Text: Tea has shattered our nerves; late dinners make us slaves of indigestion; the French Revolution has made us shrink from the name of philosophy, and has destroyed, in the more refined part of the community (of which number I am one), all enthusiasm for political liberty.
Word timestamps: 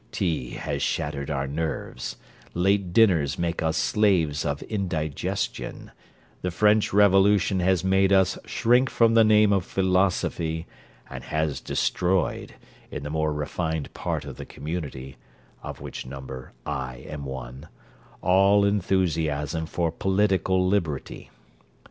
Tea 0.11 0.55
has 0.55 0.81
shattered 0.81 1.29
our 1.29 1.45
nerves; 1.45 2.15
late 2.55 2.91
dinners 2.91 3.37
make 3.37 3.61
us 3.61 3.77
slaves 3.77 4.45
of 4.45 4.63
indigestion; 4.63 5.91
the 6.41 6.49
French 6.49 6.91
Revolution 6.91 7.59
has 7.59 7.83
made 7.83 8.11
us 8.11 8.35
shrink 8.43 8.89
from 8.89 9.13
the 9.13 9.23
name 9.23 9.53
of 9.53 9.63
philosophy, 9.63 10.65
and 11.07 11.23
has 11.25 11.61
destroyed, 11.61 12.55
in 12.89 13.03
the 13.03 13.11
more 13.11 13.31
refined 13.31 13.93
part 13.93 14.25
of 14.25 14.37
the 14.37 14.45
community 14.45 15.17
(of 15.61 15.79
which 15.81 16.03
number 16.07 16.51
I 16.65 17.03
am 17.07 17.23
one), 17.23 17.67
all 18.23 18.65
enthusiasm 18.65 19.67
for 19.67 19.91
political 19.91 20.65
liberty. 20.67 21.29